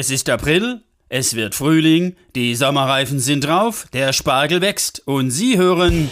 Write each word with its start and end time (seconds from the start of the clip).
Es 0.00 0.10
ist 0.10 0.30
April, 0.30 0.82
es 1.08 1.34
wird 1.34 1.56
Frühling, 1.56 2.14
die 2.36 2.54
Sommerreifen 2.54 3.18
sind 3.18 3.42
drauf, 3.42 3.88
der 3.92 4.12
Spargel 4.12 4.60
wächst 4.60 5.02
und 5.06 5.32
Sie 5.32 5.58
hören 5.58 6.08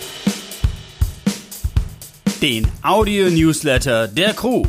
den 2.43 2.67
Audio-Newsletter 2.83 4.09
der 4.09 4.35
Crew. 4.35 4.65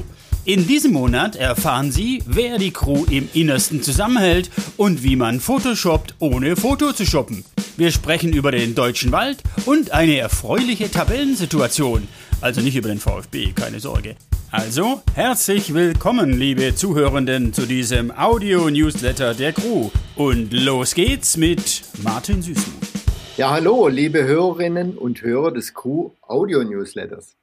In 0.45 0.67
diesem 0.67 0.93
Monat 0.93 1.35
erfahren 1.35 1.91
Sie, 1.91 2.21
wer 2.27 2.59
die 2.59 2.69
Crew 2.69 3.05
im 3.09 3.27
Innersten 3.33 3.81
zusammenhält 3.81 4.51
und 4.77 5.01
wie 5.01 5.15
man 5.15 5.40
Photoshoppt, 5.40 6.13
ohne 6.20 6.56
Foto 6.56 6.94
zu 6.94 7.04
shoppen. 7.08 7.44
Wir 7.76 7.90
sprechen 7.90 8.34
über 8.34 8.52
den 8.52 8.76
deutschen 8.76 9.12
Wald 9.12 9.40
und 9.65 9.94
eine 9.94 10.20
erfreuliche 10.20 10.92
Tabellensituation. 10.92 12.08
Also 12.40 12.62
nicht 12.62 12.76
über 12.76 12.90
den 12.90 12.99
VfB, 12.99 13.54
keine 13.54 13.79
Sorge. 13.79 14.15
Also, 14.49 15.01
herzlich 15.13 15.73
willkommen, 15.73 16.31
liebe 16.31 16.73
Zuhörenden, 16.73 17.52
zu 17.52 17.66
diesem 17.66 18.11
Audio-Newsletter 18.11 19.34
der 19.34 19.52
Crew. 19.52 19.89
Und 20.16 20.53
los 20.53 20.95
geht's 20.95 21.35
mit 21.35 21.83
Martin 22.01 22.41
Süßmuth. 22.41 22.88
Ja, 23.35 23.52
hallo, 23.52 23.89
liebe 23.89 24.23
Hörerinnen 24.23 24.97
und 24.97 25.21
Hörer 25.21 25.52
des 25.52 25.73
Crew 25.73 26.11
Audio-Newsletters. 26.21 27.35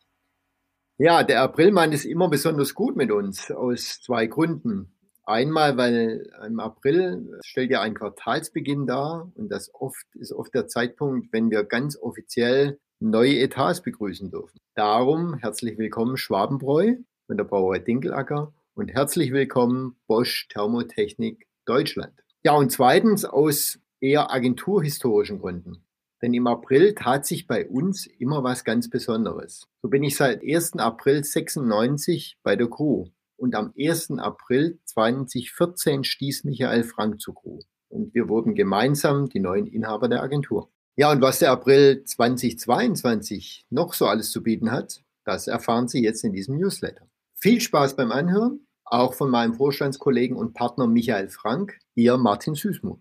Ja, 0.96 1.22
der 1.22 1.42
Aprilmann 1.42 1.92
ist 1.92 2.06
immer 2.06 2.30
besonders 2.30 2.74
gut 2.74 2.96
mit 2.96 3.10
uns, 3.10 3.50
aus 3.50 4.00
zwei 4.00 4.26
Gründen. 4.26 4.90
Einmal, 5.26 5.76
weil 5.76 6.30
im 6.46 6.58
April 6.58 7.38
stellt 7.44 7.70
ja 7.70 7.82
ein 7.82 7.94
Quartalsbeginn 7.94 8.86
dar 8.86 9.30
und 9.34 9.50
das 9.50 9.70
oft 9.74 10.06
ist 10.14 10.32
oft 10.32 10.54
der 10.54 10.68
Zeitpunkt, 10.68 11.34
wenn 11.34 11.50
wir 11.50 11.64
ganz 11.64 11.98
offiziell 12.00 12.78
neue 13.10 13.38
Etats 13.40 13.82
begrüßen 13.82 14.30
dürfen. 14.30 14.58
Darum 14.74 15.34
herzlich 15.34 15.76
willkommen 15.76 16.16
Schwabenbräu 16.16 16.96
von 17.26 17.36
der 17.36 17.44
Brauerei 17.44 17.78
Dinkelacker 17.78 18.54
und 18.74 18.88
herzlich 18.88 19.30
willkommen 19.30 19.96
Bosch 20.06 20.48
Thermotechnik 20.48 21.46
Deutschland. 21.66 22.14
Ja, 22.44 22.54
und 22.54 22.72
zweitens 22.72 23.26
aus 23.26 23.78
eher 24.00 24.32
agenturhistorischen 24.32 25.38
Gründen. 25.38 25.84
Denn 26.22 26.32
im 26.32 26.46
April 26.46 26.94
tat 26.94 27.26
sich 27.26 27.46
bei 27.46 27.68
uns 27.68 28.06
immer 28.06 28.42
was 28.42 28.64
ganz 28.64 28.88
Besonderes. 28.88 29.68
So 29.82 29.90
bin 29.90 30.02
ich 30.02 30.16
seit 30.16 30.42
1. 30.42 30.78
April 30.78 31.22
96 31.22 32.38
bei 32.42 32.56
der 32.56 32.70
Crew. 32.70 33.08
Und 33.36 33.54
am 33.54 33.74
1. 33.78 34.12
April 34.12 34.78
2014 34.86 36.04
stieß 36.04 36.44
Michael 36.44 36.84
Frank 36.84 37.20
zur 37.20 37.34
Crew. 37.34 37.58
Und 37.90 38.14
wir 38.14 38.30
wurden 38.30 38.54
gemeinsam 38.54 39.28
die 39.28 39.40
neuen 39.40 39.66
Inhaber 39.66 40.08
der 40.08 40.22
Agentur. 40.22 40.70
Ja, 40.96 41.10
und 41.10 41.20
was 41.20 41.40
der 41.40 41.50
April 41.50 42.04
2022 42.04 43.66
noch 43.70 43.94
so 43.94 44.06
alles 44.06 44.30
zu 44.30 44.44
bieten 44.44 44.70
hat, 44.70 45.02
das 45.24 45.48
erfahren 45.48 45.88
Sie 45.88 46.04
jetzt 46.04 46.22
in 46.22 46.32
diesem 46.32 46.56
Newsletter. 46.56 47.04
Viel 47.34 47.60
Spaß 47.60 47.96
beim 47.96 48.12
Anhören, 48.12 48.60
auch 48.84 49.14
von 49.14 49.28
meinem 49.28 49.54
Vorstandskollegen 49.54 50.36
und 50.36 50.54
Partner 50.54 50.86
Michael 50.86 51.30
Frank, 51.30 51.80
Ihr 51.96 52.16
Martin 52.16 52.54
Süßmuth. 52.54 53.00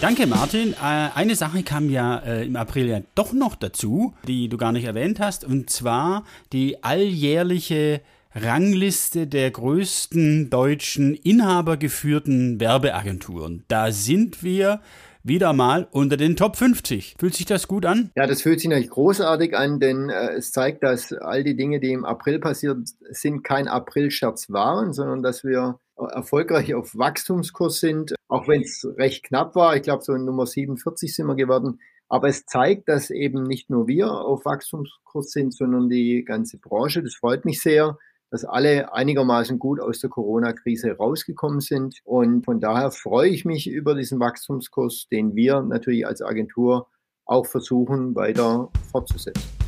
Danke, 0.00 0.26
Martin. 0.26 0.72
Äh, 0.72 1.10
eine 1.14 1.36
Sache 1.36 1.62
kam 1.62 1.88
ja 1.88 2.18
äh, 2.18 2.46
im 2.46 2.56
April 2.56 2.88
ja 2.88 3.00
doch 3.14 3.32
noch 3.32 3.54
dazu, 3.54 4.14
die 4.26 4.48
du 4.48 4.56
gar 4.56 4.72
nicht 4.72 4.84
erwähnt 4.84 5.20
hast, 5.20 5.44
und 5.44 5.70
zwar 5.70 6.24
die 6.52 6.82
alljährliche 6.82 8.00
Rangliste 8.34 9.28
der 9.28 9.52
größten 9.52 10.50
deutschen 10.50 11.14
inhabergeführten 11.14 12.58
Werbeagenturen. 12.58 13.62
Da 13.68 13.92
sind 13.92 14.42
wir 14.42 14.80
wieder 15.24 15.52
mal 15.52 15.88
unter 15.90 16.16
den 16.16 16.36
Top 16.36 16.56
50. 16.56 17.16
Fühlt 17.18 17.34
sich 17.34 17.46
das 17.46 17.66
gut 17.66 17.86
an? 17.86 18.10
Ja, 18.14 18.26
das 18.26 18.42
fühlt 18.42 18.60
sich 18.60 18.68
natürlich 18.68 18.90
großartig 18.90 19.56
an, 19.56 19.80
denn 19.80 20.10
äh, 20.10 20.34
es 20.34 20.52
zeigt, 20.52 20.82
dass 20.82 21.12
all 21.12 21.42
die 21.42 21.56
Dinge, 21.56 21.80
die 21.80 21.92
im 21.92 22.04
April 22.04 22.38
passiert 22.38 22.78
sind, 23.10 23.42
kein 23.42 23.66
April-Scherz 23.66 24.50
waren, 24.50 24.92
sondern 24.92 25.22
dass 25.22 25.42
wir 25.42 25.78
erfolgreich 25.96 26.74
auf 26.74 26.96
Wachstumskurs 26.96 27.80
sind, 27.80 28.14
auch 28.28 28.48
wenn 28.48 28.62
es 28.62 28.86
recht 28.96 29.24
knapp 29.24 29.54
war. 29.54 29.76
Ich 29.76 29.82
glaube, 29.82 30.02
so 30.02 30.12
in 30.12 30.24
Nummer 30.24 30.46
47 30.46 31.14
sind 31.14 31.26
wir 31.26 31.36
geworden. 31.36 31.80
Aber 32.08 32.28
es 32.28 32.44
zeigt, 32.46 32.88
dass 32.88 33.10
eben 33.10 33.44
nicht 33.44 33.70
nur 33.70 33.88
wir 33.88 34.10
auf 34.12 34.44
Wachstumskurs 34.44 35.30
sind, 35.30 35.54
sondern 35.54 35.88
die 35.88 36.24
ganze 36.24 36.58
Branche. 36.58 37.02
Das 37.02 37.14
freut 37.14 37.44
mich 37.44 37.60
sehr 37.60 37.98
dass 38.34 38.44
alle 38.44 38.92
einigermaßen 38.92 39.60
gut 39.60 39.78
aus 39.78 40.00
der 40.00 40.10
Corona-Krise 40.10 40.96
rausgekommen 40.96 41.60
sind. 41.60 42.00
Und 42.02 42.44
von 42.44 42.58
daher 42.58 42.90
freue 42.90 43.28
ich 43.28 43.44
mich 43.44 43.70
über 43.70 43.94
diesen 43.94 44.18
Wachstumskurs, 44.18 45.06
den 45.08 45.36
wir 45.36 45.62
natürlich 45.62 46.04
als 46.04 46.20
Agentur 46.20 46.88
auch 47.26 47.46
versuchen 47.46 48.16
weiter 48.16 48.70
fortzusetzen. 48.90 49.63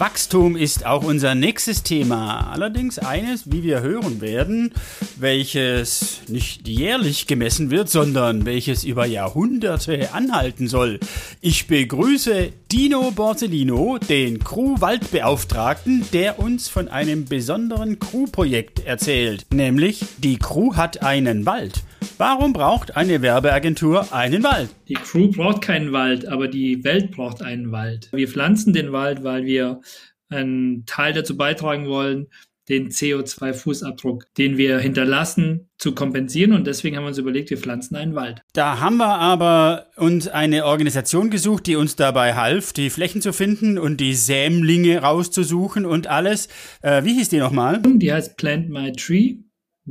Wachstum 0.00 0.56
ist 0.56 0.86
auch 0.86 1.04
unser 1.04 1.34
nächstes 1.34 1.82
Thema. 1.82 2.50
Allerdings 2.52 2.98
eines, 2.98 3.52
wie 3.52 3.62
wir 3.62 3.82
hören 3.82 4.22
werden, 4.22 4.72
welches 5.18 6.22
nicht 6.26 6.66
jährlich 6.66 7.26
gemessen 7.26 7.70
wird, 7.70 7.90
sondern 7.90 8.46
welches 8.46 8.82
über 8.82 9.04
Jahrhunderte 9.04 10.14
anhalten 10.14 10.68
soll. 10.68 11.00
Ich 11.42 11.66
begrüße 11.66 12.50
Dino 12.72 13.10
Borsellino, 13.10 13.98
den 13.98 14.42
Crew-Waldbeauftragten, 14.42 16.06
der 16.14 16.38
uns 16.38 16.68
von 16.68 16.88
einem 16.88 17.26
besonderen 17.26 17.98
Crew-Projekt 17.98 18.86
erzählt. 18.86 19.44
Nämlich, 19.52 20.02
die 20.16 20.38
Crew 20.38 20.76
hat 20.76 21.02
einen 21.02 21.44
Wald. 21.44 21.82
Warum 22.20 22.52
braucht 22.52 22.98
eine 22.98 23.22
Werbeagentur 23.22 24.12
einen 24.12 24.42
Wald? 24.42 24.68
Die 24.88 24.92
Crew 24.92 25.28
braucht 25.30 25.62
keinen 25.62 25.92
Wald, 25.92 26.28
aber 26.28 26.48
die 26.48 26.84
Welt 26.84 27.12
braucht 27.12 27.40
einen 27.40 27.72
Wald. 27.72 28.10
Wir 28.12 28.28
pflanzen 28.28 28.74
den 28.74 28.92
Wald, 28.92 29.24
weil 29.24 29.46
wir 29.46 29.80
einen 30.28 30.84
Teil 30.84 31.14
dazu 31.14 31.38
beitragen 31.38 31.88
wollen, 31.88 32.26
den 32.68 32.90
CO2-Fußabdruck, 32.90 34.24
den 34.36 34.58
wir 34.58 34.80
hinterlassen, 34.80 35.70
zu 35.78 35.94
kompensieren. 35.94 36.52
Und 36.52 36.66
deswegen 36.66 36.94
haben 36.94 37.04
wir 37.04 37.08
uns 37.08 37.16
überlegt, 37.16 37.48
wir 37.48 37.56
pflanzen 37.56 37.96
einen 37.96 38.14
Wald. 38.14 38.42
Da 38.52 38.80
haben 38.80 38.98
wir 38.98 39.14
aber 39.16 39.86
uns 39.96 40.28
eine 40.28 40.66
Organisation 40.66 41.30
gesucht, 41.30 41.66
die 41.66 41.76
uns 41.76 41.96
dabei 41.96 42.34
half, 42.34 42.74
die 42.74 42.90
Flächen 42.90 43.22
zu 43.22 43.32
finden 43.32 43.78
und 43.78 43.98
die 43.98 44.12
Sämlinge 44.12 44.98
rauszusuchen 44.98 45.86
und 45.86 46.06
alles. 46.06 46.48
Äh, 46.82 47.02
wie 47.02 47.14
hieß 47.14 47.30
die 47.30 47.38
nochmal? 47.38 47.80
Die 47.82 48.12
heißt 48.12 48.36
Plant 48.36 48.68
My 48.68 48.92
Tree. 48.92 49.36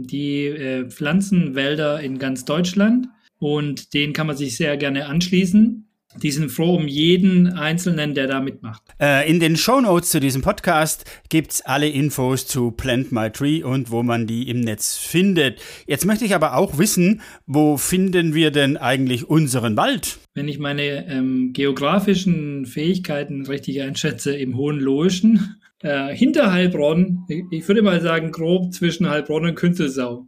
Die 0.06 0.46
äh, 0.46 0.90
pflanzen 0.90 1.56
Wälder 1.56 2.00
in 2.00 2.20
ganz 2.20 2.46
Deutschland 2.46 3.08
und 3.38 3.94
denen 3.94 4.14
kann 4.14 4.28
man 4.28 4.38
sich 4.38 4.56
sehr 4.56 4.78
gerne 4.78 5.08
anschließen. 5.08 5.86
Die 6.24 6.32
sind 6.32 6.50
froh 6.50 6.76
um 6.76 6.88
jeden 6.88 7.54
Einzelnen, 7.54 8.16
der 8.16 8.26
da 8.26 8.42
mitmacht. 8.42 8.82
Äh, 9.00 9.30
in 9.30 9.40
den 9.40 9.56
Show 9.56 9.80
Notes 9.80 10.10
zu 10.10 10.20
diesem 10.20 10.42
Podcast 10.42 11.06
gibt 11.30 11.52
es 11.52 11.62
alle 11.62 11.88
Infos 11.88 12.48
zu 12.48 12.72
Plant 12.72 13.12
My 13.12 13.30
Tree 13.30 13.62
und 13.62 13.92
wo 13.92 14.02
man 14.02 14.26
die 14.26 14.50
im 14.50 14.60
Netz 14.62 14.98
findet. 14.98 15.62
Jetzt 15.86 16.08
möchte 16.08 16.26
ich 16.26 16.34
aber 16.34 16.56
auch 16.56 16.80
wissen, 16.80 17.22
wo 17.46 17.78
finden 17.78 18.34
wir 18.34 18.50
denn 18.50 18.76
eigentlich 18.76 19.30
unseren 19.30 19.78
Wald? 19.78 20.18
Wenn 20.34 20.48
ich 20.48 20.58
meine 20.58 21.08
ähm, 21.08 21.54
geografischen 21.54 22.66
Fähigkeiten 22.66 23.46
richtig 23.46 23.82
einschätze, 23.84 24.36
im 24.36 24.58
Hohen 24.58 24.80
Loischen 24.80 25.59
äh, 25.82 26.14
hinter 26.14 26.52
Heilbronn, 26.52 27.26
ich 27.52 27.68
würde 27.68 27.82
mal 27.82 28.02
sagen, 28.02 28.32
grob 28.32 28.74
zwischen 28.74 29.10
Heilbronn 29.10 29.46
und 29.46 29.56
Künzelsau. 29.56 30.28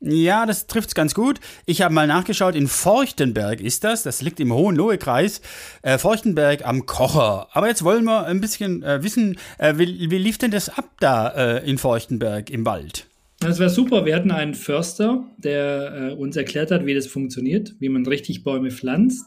Ja, 0.00 0.44
das 0.44 0.66
trifft's 0.66 0.94
ganz 0.94 1.14
gut. 1.14 1.40
Ich 1.64 1.80
habe 1.80 1.94
mal 1.94 2.06
nachgeschaut, 2.06 2.54
in 2.54 2.68
Forchtenberg 2.68 3.60
ist 3.60 3.82
das, 3.82 4.02
das 4.02 4.20
liegt 4.20 4.40
im 4.40 4.52
Hohenlohe-Kreis, 4.52 5.40
äh, 5.82 5.96
Forchtenberg 5.96 6.66
am 6.66 6.84
Kocher. 6.84 7.48
Aber 7.52 7.68
jetzt 7.68 7.82
wollen 7.82 8.04
wir 8.04 8.26
ein 8.26 8.40
bisschen 8.40 8.82
äh, 8.82 9.02
wissen, 9.02 9.38
äh, 9.58 9.74
wie, 9.78 10.10
wie, 10.10 10.18
lief 10.18 10.36
denn 10.36 10.50
das 10.50 10.68
ab 10.68 10.90
da 11.00 11.28
äh, 11.28 11.68
in 11.68 11.78
Forchtenberg 11.78 12.50
im 12.50 12.66
Wald? 12.66 13.06
Das 13.40 13.58
war 13.58 13.70
super. 13.70 14.04
Wir 14.04 14.14
hatten 14.14 14.30
einen 14.30 14.54
Förster, 14.54 15.24
der 15.38 16.10
äh, 16.10 16.14
uns 16.14 16.36
erklärt 16.36 16.70
hat, 16.70 16.84
wie 16.84 16.94
das 16.94 17.06
funktioniert, 17.06 17.74
wie 17.80 17.88
man 17.88 18.06
richtig 18.06 18.44
Bäume 18.44 18.70
pflanzt. 18.70 19.26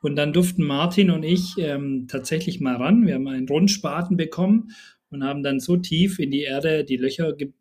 Und 0.00 0.16
dann 0.16 0.32
durften 0.32 0.64
Martin 0.64 1.10
und 1.10 1.22
ich 1.22 1.56
ähm, 1.58 2.06
tatsächlich 2.08 2.60
mal 2.60 2.76
ran. 2.76 3.06
Wir 3.06 3.14
haben 3.14 3.28
einen 3.28 3.48
Rundspaten 3.48 4.16
bekommen 4.16 4.70
und 5.10 5.24
haben 5.24 5.42
dann 5.42 5.60
so 5.60 5.76
tief 5.76 6.18
in 6.18 6.30
die 6.30 6.42
Erde 6.42 6.84
die 6.84 6.96
Löcher 6.96 7.32
ge 7.34 7.52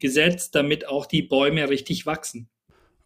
gesetzt, 0.00 0.54
damit 0.56 0.88
auch 0.88 1.06
die 1.06 1.22
Bäume 1.22 1.68
richtig 1.70 2.04
wachsen. 2.04 2.48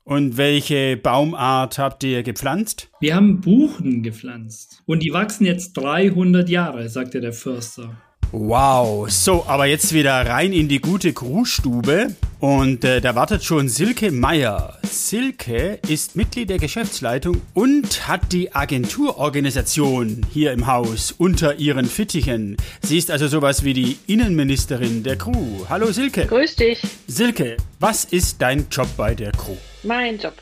Und 0.04 0.36
welche 0.36 0.96
Baumart 0.96 1.78
habt 1.78 2.02
ihr 2.02 2.22
gepflanzt? 2.22 2.90
Wir 3.00 3.14
haben 3.14 3.40
Buchen 3.40 4.02
gepflanzt. 4.02 4.82
Und 4.87 5.02
die 5.02 5.12
wachsen 5.12 5.44
jetzt 5.44 5.75
300 5.75 6.48
Jahre, 6.48 6.88
sagte 6.88 7.20
der 7.20 7.32
Förster. 7.32 7.96
Wow, 8.34 9.11
so, 9.11 9.44
aber 9.46 9.67
jetzt 9.67 9.93
wieder 9.93 10.26
rein 10.26 10.55
in 10.55 10.67
die 10.67 10.81
gute 10.81 11.12
Crewstube 11.12 12.17
und 12.40 12.82
äh, 12.82 13.02
da 13.02 13.14
wartet 13.14 13.44
schon 13.44 13.69
Silke 13.69 14.11
Meier. 14.11 14.79
Silke 14.90 15.79
ist 15.87 16.17
Mitglied 16.17 16.49
der 16.49 16.56
Geschäftsleitung 16.56 17.43
und 17.52 18.08
hat 18.08 18.32
die 18.32 18.55
Agenturorganisation 18.55 20.25
hier 20.32 20.52
im 20.52 20.67
Haus 20.67 21.12
unter 21.12 21.56
ihren 21.56 21.84
Fittichen. 21.84 22.56
Sie 22.81 22.96
ist 22.96 23.11
also 23.11 23.29
sowas 23.29 23.64
wie 23.64 23.75
die 23.75 23.99
Innenministerin 24.06 25.02
der 25.02 25.19
Crew. 25.19 25.67
Hallo 25.69 25.93
Silke. 25.93 26.25
Grüß 26.25 26.56
dich. 26.56 26.81
Silke, 27.06 27.58
was 27.81 28.06
ist 28.06 28.40
dein 28.40 28.64
Job 28.70 28.88
bei 28.96 29.14
der 29.14 29.32
Crew? 29.32 29.56
Mein 29.82 30.19
Job. 30.19 30.34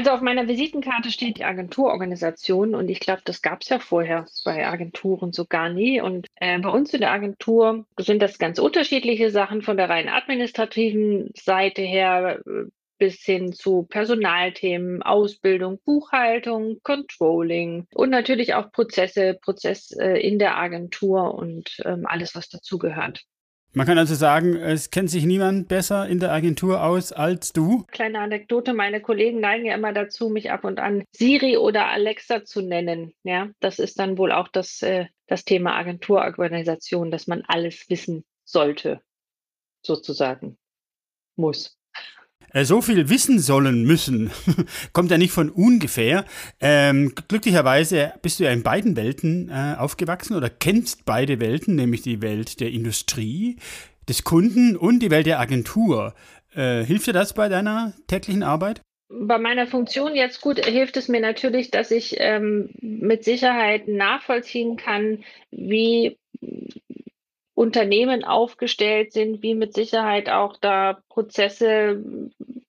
Also 0.00 0.12
auf 0.12 0.22
meiner 0.22 0.48
Visitenkarte 0.48 1.10
steht 1.10 1.36
die 1.36 1.44
Agenturorganisation 1.44 2.74
und 2.74 2.88
ich 2.88 3.00
glaube, 3.00 3.20
das 3.26 3.42
gab 3.42 3.60
es 3.60 3.68
ja 3.68 3.78
vorher 3.78 4.24
bei 4.46 4.66
Agenturen 4.66 5.34
so 5.34 5.44
gar 5.44 5.68
nie. 5.68 6.00
Und 6.00 6.26
äh, 6.36 6.58
bei 6.58 6.70
uns 6.70 6.94
in 6.94 7.02
der 7.02 7.12
Agentur 7.12 7.84
sind 7.98 8.22
das 8.22 8.38
ganz 8.38 8.58
unterschiedliche 8.58 9.30
Sachen 9.30 9.60
von 9.60 9.76
der 9.76 9.90
rein 9.90 10.08
administrativen 10.08 11.28
Seite 11.36 11.82
her. 11.82 12.40
Äh, 12.46 12.70
bis 12.96 13.22
hin 13.22 13.52
zu 13.52 13.84
Personalthemen, 13.84 15.02
Ausbildung, 15.02 15.80
Buchhaltung, 15.84 16.80
Controlling 16.82 17.86
und 17.94 18.10
natürlich 18.10 18.52
auch 18.54 18.72
Prozesse, 18.72 19.38
Prozess 19.40 19.90
äh, 19.92 20.18
in 20.18 20.38
der 20.38 20.58
Agentur 20.58 21.34
und 21.34 21.80
ähm, 21.86 22.04
alles, 22.06 22.34
was 22.34 22.50
dazugehört. 22.50 23.24
Man 23.72 23.86
kann 23.86 23.98
also 23.98 24.16
sagen, 24.16 24.56
es 24.56 24.90
kennt 24.90 25.10
sich 25.10 25.24
niemand 25.24 25.68
besser 25.68 26.08
in 26.08 26.18
der 26.18 26.32
Agentur 26.32 26.82
aus 26.82 27.12
als 27.12 27.52
du. 27.52 27.84
Kleine 27.92 28.18
Anekdote, 28.18 28.74
meine 28.74 29.00
Kollegen 29.00 29.38
neigen 29.38 29.64
ja 29.64 29.74
immer 29.74 29.92
dazu, 29.92 30.28
mich 30.28 30.50
ab 30.50 30.64
und 30.64 30.80
an 30.80 31.04
Siri 31.12 31.56
oder 31.56 31.86
Alexa 31.86 32.44
zu 32.44 32.62
nennen. 32.62 33.14
Ja, 33.22 33.48
das 33.60 33.78
ist 33.78 34.00
dann 34.00 34.18
wohl 34.18 34.32
auch 34.32 34.48
das, 34.48 34.82
äh, 34.82 35.06
das 35.28 35.44
Thema 35.44 35.76
Agenturorganisation, 35.76 37.12
dass 37.12 37.28
man 37.28 37.44
alles 37.46 37.88
wissen 37.88 38.24
sollte, 38.44 39.00
sozusagen. 39.82 40.58
Muss. 41.36 41.79
Äh, 42.52 42.64
so 42.64 42.80
viel 42.82 43.08
wissen 43.08 43.38
sollen 43.38 43.84
müssen, 43.84 44.30
kommt 44.92 45.10
ja 45.10 45.18
nicht 45.18 45.32
von 45.32 45.50
ungefähr. 45.50 46.24
Ähm, 46.60 47.12
glücklicherweise 47.28 48.12
bist 48.22 48.40
du 48.40 48.44
ja 48.44 48.50
in 48.50 48.62
beiden 48.62 48.96
Welten 48.96 49.48
äh, 49.48 49.76
aufgewachsen 49.78 50.36
oder 50.36 50.50
kennst 50.50 51.04
beide 51.04 51.40
Welten, 51.40 51.76
nämlich 51.76 52.02
die 52.02 52.22
Welt 52.22 52.60
der 52.60 52.70
Industrie, 52.70 53.56
des 54.08 54.24
Kunden 54.24 54.76
und 54.76 55.00
die 55.00 55.10
Welt 55.10 55.26
der 55.26 55.40
Agentur. 55.40 56.14
Äh, 56.54 56.82
hilft 56.82 57.06
dir 57.06 57.12
das 57.12 57.32
bei 57.32 57.48
deiner 57.48 57.92
täglichen 58.08 58.42
Arbeit? 58.42 58.80
Bei 59.08 59.38
meiner 59.38 59.66
Funktion 59.66 60.14
jetzt 60.14 60.40
gut 60.40 60.64
hilft 60.64 60.96
es 60.96 61.08
mir 61.08 61.20
natürlich, 61.20 61.70
dass 61.70 61.90
ich 61.90 62.16
ähm, 62.18 62.70
mit 62.80 63.24
Sicherheit 63.24 63.88
nachvollziehen 63.88 64.76
kann, 64.76 65.24
wie 65.50 66.16
Unternehmen 67.60 68.24
aufgestellt 68.24 69.12
sind, 69.12 69.42
wie 69.42 69.54
mit 69.54 69.74
Sicherheit 69.74 70.30
auch 70.30 70.56
da 70.56 71.02
Prozesse 71.10 72.02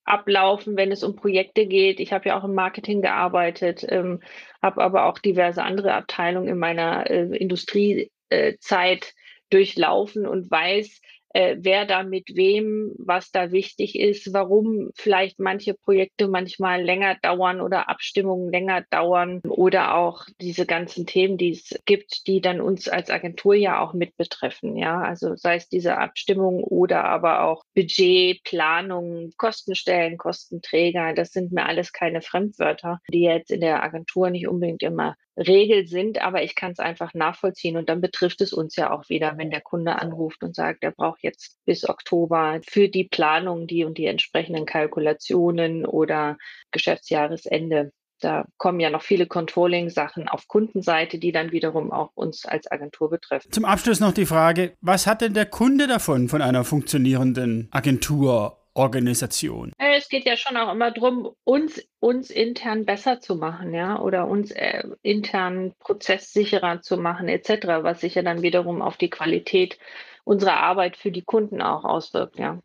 ablaufen, 0.04 0.76
wenn 0.76 0.92
es 0.92 1.02
um 1.06 1.16
Projekte 1.16 1.66
geht. 1.66 2.02
Ich 2.02 2.12
habe 2.12 2.28
ja 2.28 2.38
auch 2.38 2.44
im 2.44 2.54
Marketing 2.54 3.02
gearbeitet, 3.02 3.86
ähm, 3.88 4.20
habe 4.62 4.84
aber 4.84 5.06
auch 5.06 5.18
diverse 5.18 5.64
andere 5.64 5.94
Abteilungen 5.94 6.50
in 6.50 6.58
meiner 6.58 7.10
äh, 7.10 7.24
Industriezeit 7.38 8.12
äh, 8.30 9.12
durchlaufen 9.50 10.28
und 10.28 10.52
weiß, 10.52 11.02
äh, 11.34 11.58
wer 11.60 11.86
da 11.86 12.04
mit 12.04 12.36
wem, 12.36 12.94
was 12.98 13.32
da 13.32 13.52
wichtig 13.52 13.98
ist, 13.98 14.34
warum 14.34 14.92
vielleicht 14.96 15.40
manche 15.40 15.74
Projekte 15.74 16.28
manchmal 16.28 16.84
länger 16.84 17.16
dauern 17.22 17.62
oder 17.62 17.90
Abstimmungen 17.90 18.52
länger 18.52 18.84
dauern 18.90 19.42
oder 19.48 19.96
auch 19.96 20.26
diese 20.40 20.66
ganzen 20.66 21.06
Themen, 21.06 21.38
die 21.38 21.52
es 21.52 21.80
gibt, 21.86 22.28
die 22.28 22.42
dann 22.42 22.62
uns 22.62 22.88
als 22.88 23.10
Agentur 23.10 23.56
ja 23.56 23.82
auch 23.82 23.94
mit 23.94 24.18
betreffen. 24.18 24.76
Ja, 24.78 25.02
also 25.02 25.36
sei 25.36 25.56
es 25.56 25.70
diese 25.70 25.98
Abstimmung 25.98 26.64
oder 26.64 27.06
aber 27.06 27.44
auch 27.44 27.64
Budget, 27.76 28.44
Planung, 28.44 29.32
Kostenstellen, 29.38 30.18
Kostenträger. 30.18 31.14
Das 31.14 31.32
sind 31.32 31.52
mir 31.52 31.66
alles 31.66 31.94
keine 31.94 32.22
Fremdwörter, 32.22 33.00
die 33.12 33.22
jetzt 33.22 33.52
in 33.52 33.62
der 33.62 33.84
Agentur 33.84 34.30
nicht 34.30 34.48
unbedingt 34.48 34.84
immer 34.84 35.16
Regel 35.48 35.88
sind, 35.88 36.22
aber 36.22 36.44
ich 36.44 36.56
kann 36.56 36.72
es 36.72 36.80
einfach 36.80 37.14
nachvollziehen 37.14 37.78
und 37.78 37.90
dann 37.90 38.02
betrifft 38.02 38.42
es 38.42 38.54
uns 38.54 38.76
ja 38.76 38.92
auch 38.92 39.10
wieder, 39.10 39.38
wenn 39.38 39.52
der 39.52 39.62
Kunde 39.62 40.00
anruft 40.00 40.44
und 40.44 40.56
sagt, 40.56 40.84
er 40.84 40.92
braucht 40.92 41.24
jetzt 41.24 41.58
bis 41.66 41.88
Oktober 41.88 42.60
für 42.68 42.90
die 42.90 43.04
Planung 43.04 43.68
die 43.68 43.84
und 43.84 43.98
die 43.98 44.06
entsprechenden 44.06 44.66
Kalkulationen 44.66 45.86
oder 45.86 46.38
Geschäftsjahresende. 46.72 47.92
Da 48.20 48.46
kommen 48.58 48.80
ja 48.80 48.92
noch 48.92 49.02
viele 49.02 49.26
Controlling-Sachen 49.26 50.28
auf 50.28 50.48
Kundenseite, 50.48 51.18
die 51.18 51.32
dann 51.32 51.52
wiederum 51.52 51.92
auch 51.92 52.12
uns 52.14 52.46
als 52.46 52.72
Agentur 52.72 53.10
betreffen. 53.10 53.52
Zum 53.52 53.66
Abschluss 53.66 54.00
noch 54.00 54.14
die 54.14 54.28
Frage, 54.28 54.74
was 54.80 55.08
hat 55.08 55.22
denn 55.22 55.34
der 55.34 55.48
Kunde 55.48 55.88
davon, 55.88 56.30
von 56.30 56.44
einer 56.44 56.64
funktionierenden 56.64 57.68
Agentur 57.72 58.61
Organisation. 58.74 59.74
Es 59.78 60.08
geht 60.08 60.26
ja 60.26 60.38
schon 60.38 60.56
auch 60.58 60.72
immer 60.72 60.92
darum, 60.92 61.32
uns, 61.44 61.82
uns 62.00 62.30
intern 62.30 62.86
besser 62.86 63.20
zu 63.20 63.36
machen, 63.36 63.74
ja, 63.74 64.00
oder 64.00 64.28
uns 64.28 64.52
äh, 64.52 64.84
intern 65.02 65.74
prozesssicherer 65.80 66.82
zu 66.82 66.98
machen, 66.98 67.28
etc., 67.28 67.68
was 67.82 68.02
sich 68.02 68.16
ja 68.16 68.22
dann 68.22 68.42
wiederum 68.42 68.82
auf 68.82 68.98
die 68.98 69.10
Qualität 69.10 69.78
unserer 70.24 70.58
Arbeit 70.58 70.98
für 70.98 71.12
die 71.12 71.24
Kunden 71.24 71.62
auch 71.62 71.84
auswirkt, 71.84 72.40
ja. 72.40 72.60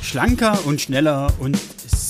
Schlanker 0.00 0.58
und 0.66 0.80
schneller 0.80 1.32
und 1.40 1.56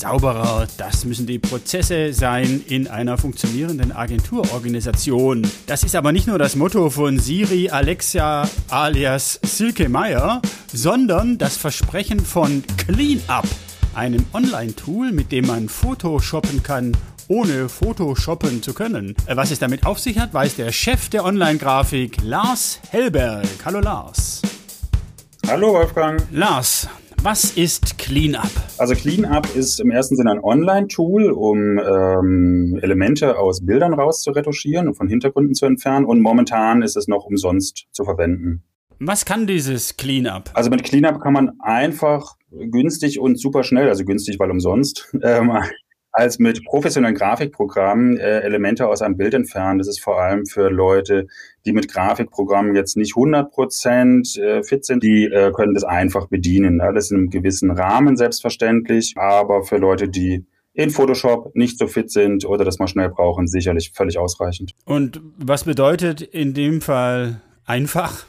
sauberer, 0.02 0.66
das 0.78 1.04
müssen 1.04 1.26
die 1.26 1.38
Prozesse 1.38 2.12
sein 2.12 2.60
in 2.66 2.88
einer 2.88 3.18
funktionierenden 3.18 3.92
Agenturorganisation. 3.92 5.46
Das 5.66 5.84
ist 5.84 5.94
aber 5.94 6.10
nicht 6.10 6.26
nur 6.26 6.40
das 6.40 6.56
Motto 6.56 6.90
von 6.90 7.20
Siri 7.20 7.70
Alexia 7.70 8.48
alias 8.68 9.38
Silke 9.44 9.88
Meyer, 9.88 10.42
sondern 10.72 11.38
das 11.38 11.56
Versprechen 11.56 12.18
von 12.18 12.64
Cleanup, 12.78 13.46
einem 13.94 14.26
Online-Tool, 14.32 15.12
mit 15.12 15.30
dem 15.30 15.46
man 15.46 15.68
Photoshoppen 15.68 16.64
kann 16.64 16.96
ohne 17.28 17.68
Photoshoppen 17.68 18.60
zu 18.60 18.74
können. 18.74 19.14
Äh, 19.26 19.36
was 19.36 19.52
es 19.52 19.60
damit 19.60 19.86
auf 19.86 20.00
sich 20.00 20.18
hat, 20.18 20.34
weiß 20.34 20.56
der 20.56 20.72
Chef 20.72 21.08
der 21.10 21.24
Online-Grafik, 21.24 22.16
Lars 22.24 22.80
Hellberg. 22.90 23.46
Hallo 23.64 23.78
Lars. 23.78 24.42
Hallo 25.46 25.72
Wolfgang. 25.72 26.20
Lars, 26.32 26.88
was 27.24 27.56
ist 27.56 27.98
Cleanup? 27.98 28.50
Also 28.78 28.94
Cleanup 28.94 29.54
ist 29.54 29.78
im 29.78 29.90
ersten 29.90 30.16
Sinne 30.16 30.32
ein 30.32 30.40
Online-Tool, 30.40 31.30
um 31.30 31.78
ähm, 31.78 32.78
Elemente 32.82 33.38
aus 33.38 33.64
Bildern 33.64 33.94
rauszuretuschieren 33.94 34.88
und 34.88 34.94
von 34.94 35.08
Hintergründen 35.08 35.54
zu 35.54 35.66
entfernen. 35.66 36.04
Und 36.04 36.20
momentan 36.20 36.82
ist 36.82 36.96
es 36.96 37.06
noch 37.06 37.24
umsonst 37.24 37.86
zu 37.92 38.04
verwenden. 38.04 38.64
Was 38.98 39.24
kann 39.24 39.46
dieses 39.46 39.96
Cleanup? 39.96 40.50
Also 40.54 40.70
mit 40.70 40.82
Cleanup 40.82 41.20
kann 41.20 41.32
man 41.32 41.52
einfach 41.60 42.34
günstig 42.50 43.20
und 43.20 43.38
super 43.38 43.62
schnell, 43.62 43.88
also 43.88 44.04
günstig, 44.04 44.40
weil 44.40 44.50
umsonst, 44.50 45.14
ähm, 45.22 45.52
als 46.12 46.38
mit 46.38 46.64
professionellen 46.64 47.16
Grafikprogrammen 47.16 48.18
äh, 48.18 48.40
Elemente 48.40 48.86
aus 48.86 49.00
einem 49.00 49.16
Bild 49.16 49.32
entfernen. 49.32 49.78
Das 49.78 49.88
ist 49.88 50.00
vor 50.00 50.20
allem 50.20 50.44
für 50.44 50.68
Leute, 50.68 51.26
die 51.64 51.72
mit 51.72 51.90
Grafikprogrammen 51.90 52.76
jetzt 52.76 52.96
nicht 52.98 53.16
100 53.16 53.50
Prozent 53.50 54.36
äh, 54.36 54.62
fit 54.62 54.84
sind, 54.84 55.02
die 55.02 55.24
äh, 55.24 55.50
können 55.52 55.72
das 55.72 55.84
einfach 55.84 56.28
bedienen. 56.28 56.82
Alles 56.82 57.10
in 57.10 57.16
einem 57.16 57.30
gewissen 57.30 57.70
Rahmen 57.70 58.16
selbstverständlich, 58.16 59.14
aber 59.16 59.64
für 59.64 59.78
Leute, 59.78 60.08
die 60.08 60.44
in 60.74 60.90
Photoshop 60.90 61.54
nicht 61.56 61.78
so 61.78 61.86
fit 61.86 62.10
sind 62.10 62.44
oder 62.44 62.64
das 62.64 62.78
mal 62.78 62.88
schnell 62.88 63.08
brauchen, 63.08 63.46
sicherlich 63.46 63.92
völlig 63.94 64.18
ausreichend. 64.18 64.72
Und 64.84 65.20
was 65.38 65.64
bedeutet 65.64 66.20
in 66.20 66.54
dem 66.54 66.80
Fall 66.80 67.40
einfach? 67.64 68.26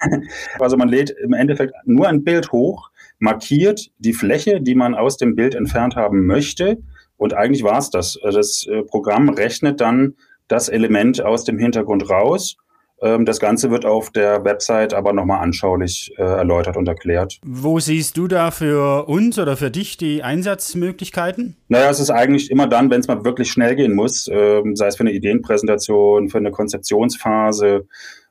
Also 0.58 0.78
man 0.78 0.88
lädt 0.88 1.10
im 1.10 1.34
Endeffekt 1.34 1.74
nur 1.84 2.08
ein 2.08 2.24
Bild 2.24 2.52
hoch, 2.52 2.88
markiert 3.18 3.90
die 3.98 4.14
Fläche, 4.14 4.62
die 4.62 4.74
man 4.74 4.94
aus 4.94 5.18
dem 5.18 5.36
Bild 5.36 5.54
entfernt 5.54 5.94
haben 5.94 6.24
möchte 6.24 6.78
und 7.20 7.34
eigentlich 7.34 7.62
war 7.62 7.76
es 7.76 7.90
das. 7.90 8.18
Das 8.22 8.66
äh, 8.66 8.82
Programm 8.82 9.28
rechnet 9.28 9.82
dann 9.82 10.14
das 10.48 10.70
Element 10.70 11.22
aus 11.22 11.44
dem 11.44 11.58
Hintergrund 11.58 12.08
raus. 12.08 12.56
Ähm, 13.02 13.26
das 13.26 13.40
Ganze 13.40 13.70
wird 13.70 13.84
auf 13.84 14.10
der 14.10 14.42
Website 14.46 14.94
aber 14.94 15.12
nochmal 15.12 15.42
anschaulich 15.42 16.14
äh, 16.16 16.22
erläutert 16.22 16.78
und 16.78 16.88
erklärt. 16.88 17.38
Wo 17.44 17.78
siehst 17.78 18.16
du 18.16 18.26
da 18.26 18.50
für 18.50 19.06
uns 19.06 19.38
oder 19.38 19.58
für 19.58 19.70
dich 19.70 19.98
die 19.98 20.22
Einsatzmöglichkeiten? 20.22 21.56
Naja, 21.68 21.90
es 21.90 22.00
ist 22.00 22.10
eigentlich 22.10 22.50
immer 22.50 22.66
dann, 22.66 22.90
wenn 22.90 23.00
es 23.00 23.06
mal 23.06 23.22
wirklich 23.22 23.50
schnell 23.52 23.76
gehen 23.76 23.94
muss, 23.94 24.26
ähm, 24.32 24.74
sei 24.74 24.86
es 24.86 24.96
für 24.96 25.02
eine 25.02 25.12
Ideenpräsentation, 25.12 26.30
für 26.30 26.38
eine 26.38 26.52
Konzeptionsphase, 26.52 27.86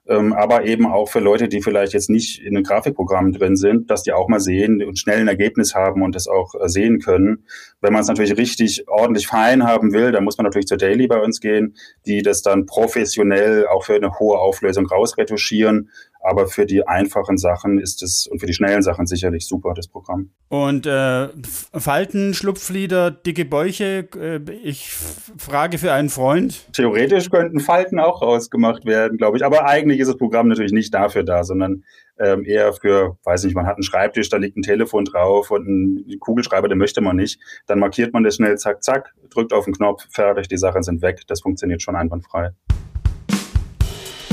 ähm, 0.10 0.34
aber 0.34 0.66
eben 0.66 0.88
auch 0.88 1.08
für 1.08 1.20
Leute, 1.20 1.48
die 1.48 1.62
vielleicht 1.62 1.94
jetzt 1.94 2.10
nicht 2.10 2.42
in 2.42 2.56
den 2.56 2.64
Grafikprogrammen 2.64 3.32
drin 3.32 3.56
sind, 3.56 3.92
dass 3.92 4.02
die 4.02 4.12
auch 4.12 4.28
mal 4.28 4.40
sehen 4.40 4.84
und 4.84 4.98
schnell 4.98 5.20
ein 5.20 5.28
Ergebnis 5.28 5.76
haben 5.76 6.02
und 6.02 6.16
das 6.16 6.28
auch 6.28 6.56
äh, 6.56 6.68
sehen 6.68 7.00
können. 7.00 7.46
Wenn 7.80 7.94
man 7.94 8.02
es 8.02 8.08
natürlich 8.08 8.36
richtig 8.36 8.88
ordentlich 8.88 9.28
fein 9.28 9.64
haben 9.64 9.94
will, 9.94 10.12
dann 10.12 10.24
muss 10.24 10.38
man 10.38 10.46
natürlich 10.46 10.66
zur 10.66 10.78
Daily 10.78 11.06
bei 11.06 11.22
uns 11.22 11.40
gehen, 11.40 11.76
die 12.08 12.24
das 12.24 12.42
dann 12.42 12.66
professionell 12.66 13.68
auch 13.68 13.86
für 13.86 13.96
eine 13.96 14.18
hohe 14.18 14.40
Auflösung 14.40 14.88
rausretuschieren. 14.88 15.92
Aber 16.30 16.48
für 16.48 16.68
die 16.68 16.88
einfachen 16.88 17.38
Sachen 17.38 17.80
ist 17.80 18.04
es 18.04 18.28
und 18.28 18.40
für 18.40 18.46
die 18.46 18.54
schnellen 18.54 18.84
Sachen 18.84 19.08
sicherlich 19.08 19.48
super, 19.48 19.74
das 19.74 19.88
Programm. 19.88 20.30
Und 20.50 20.86
äh, 20.86 21.30
Falten, 21.74 22.36
Schlupflieder, 22.36 23.10
dicke 23.10 23.46
Bäuche, 23.46 24.08
äh, 24.16 24.40
ich 24.64 24.92
frage 24.92 25.80
für 25.80 25.92
einen 25.92 26.10
Freund. 26.10 26.72
Theoretisch 26.74 27.32
könnten 27.32 27.60
Falten 27.60 28.00
auch 28.00 28.22
rausgemacht 28.22 28.86
werden, 28.86 29.18
glaube 29.18 29.38
ich. 29.38 29.46
Aber 29.46 29.66
eigentlich 29.66 30.00
ist 30.00 30.08
das 30.08 30.18
Programm 30.18 30.48
natürlich 30.50 30.72
nicht 30.72 30.94
dafür 30.94 31.24
da, 31.24 31.44
sondern 31.44 31.84
ähm, 32.20 32.46
eher 32.46 32.74
für, 32.74 33.18
weiß 33.24 33.46
nicht, 33.46 33.56
man 33.56 33.66
hat 33.66 33.76
einen 33.76 33.84
Schreibtisch, 33.84 34.30
da 34.30 34.38
liegt 34.38 34.58
ein 34.58 34.62
Telefon 34.62 35.06
drauf 35.06 35.50
und 35.50 35.68
ein 35.68 36.20
Kugelschreiber, 36.20 36.68
den 36.68 36.78
möchte 36.78 37.02
man 37.02 37.16
nicht. 37.16 37.40
Dann 37.66 37.80
markiert 37.80 38.14
man 38.14 38.24
das 38.24 38.36
schnell, 38.36 38.58
zack, 38.58 38.84
zack, 38.84 39.16
drückt 39.32 39.54
auf 39.54 39.66
den 39.66 39.74
Knopf, 39.74 40.06
fertig, 40.12 40.48
die 40.48 40.58
Sachen 40.58 40.84
sind 40.84 41.02
weg. 41.02 41.22
Das 41.28 41.42
funktioniert 41.42 41.82
schon 41.82 41.96
einwandfrei. 41.96 42.52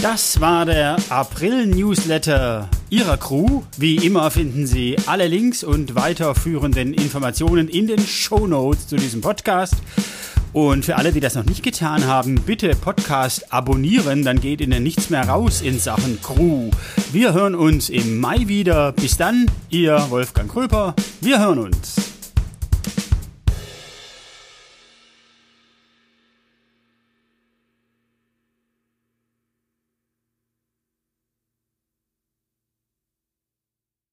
Das 0.03 0.41
war 0.41 0.67
der 0.67 0.97
April-Newsletter 1.09 2.69
Ihrer 2.91 3.17
Crew. 3.17 3.62
Wie 3.76 3.97
immer 3.97 4.31
finden 4.31 4.67
Sie 4.67 4.97
alle 5.07 5.26
Links 5.26 5.65
und 5.65 5.95
weiterführenden 5.95 6.95
Informationen 6.95 7.69
in 7.69 7.87
den 7.87 8.00
Show 8.00 8.47
Notes 8.47 8.87
zu 8.88 8.97
diesem 8.97 9.21
Podcast. 9.21 9.75
Und 10.53 10.85
für 10.85 10.97
alle, 10.97 11.12
die 11.12 11.21
das 11.21 11.35
noch 11.35 11.45
nicht 11.45 11.62
getan 11.62 12.07
haben, 12.07 12.37
bitte 12.37 12.71
Podcast 12.71 13.53
abonnieren, 13.53 14.25
dann 14.25 14.41
geht 14.41 14.61
Ihnen 14.61 14.83
nichts 14.83 15.11
mehr 15.11 15.29
raus 15.29 15.61
in 15.61 15.79
Sachen 15.79 16.21
Crew. 16.23 16.71
Wir 17.12 17.33
hören 17.33 17.55
uns 17.55 17.88
im 17.88 18.21
Mai 18.21 18.47
wieder. 18.47 18.93
Bis 18.93 19.17
dann, 19.17 19.50
Ihr 19.71 20.07
Wolfgang 20.11 20.50
Kröper. 20.50 20.95
Wir 21.21 21.41
hören 21.41 21.59
uns. 21.59 22.06